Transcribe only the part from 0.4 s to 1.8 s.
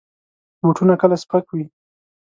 بوټونه کله سپک وي.